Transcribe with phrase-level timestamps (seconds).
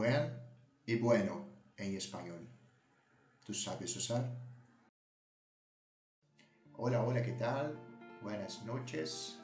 [0.00, 0.32] buen
[0.86, 2.48] y bueno en español.
[3.44, 4.34] ¿Tú sabes usar?
[6.78, 7.78] Hola, hola, ¿qué tal?
[8.22, 9.38] Buenas noches.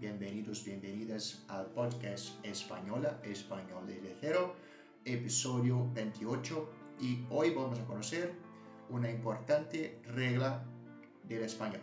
[0.00, 4.56] Bienvenidos, bienvenidas al podcast Española, Español desde cero,
[5.04, 6.72] episodio 28.
[6.98, 8.32] Y hoy vamos a conocer
[8.88, 10.64] una importante regla
[11.22, 11.82] del español.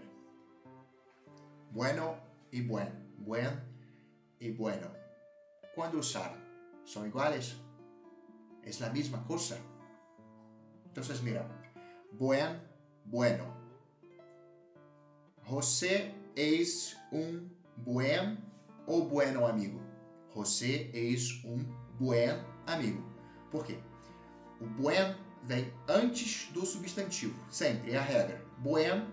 [1.71, 2.17] Bueno
[2.51, 3.53] y buen, buen
[4.37, 4.91] y bueno.
[5.73, 6.35] ¿Cuándo usar?
[6.83, 7.55] ¿Son iguales?
[8.67, 9.57] ¿Es la misma cosa?
[10.87, 11.47] Entonces mira,
[12.11, 12.61] buen,
[13.05, 13.45] bueno.
[15.45, 18.37] José es un buen
[18.85, 19.79] ou bueno amigo?
[20.35, 21.63] Você és um
[21.97, 23.01] buen amigo.
[23.49, 23.79] Por quê?
[24.59, 27.39] O buen vem antes do substantivo.
[27.49, 28.43] Sempre, é a regra.
[28.57, 29.07] Buen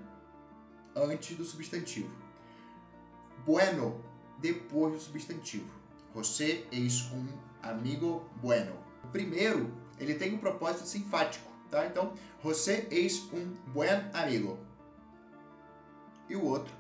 [0.97, 2.11] antes do substantivo.
[3.47, 4.03] Bueno
[4.41, 5.73] depois do substantivo.
[6.12, 7.29] Você és um
[7.62, 8.94] amigo bueno.
[9.15, 11.87] Primeiro, ele tem um propósito sinfático, tá?
[11.87, 14.59] Então, você és um buen amigo.
[16.29, 16.75] E o outro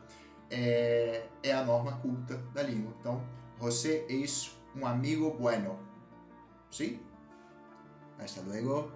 [0.50, 2.92] é, é a norma culta da língua.
[2.98, 3.24] Então,
[3.56, 5.78] você és um amigo bueno.
[6.72, 6.98] Sim?
[8.18, 8.90] Hasta luego.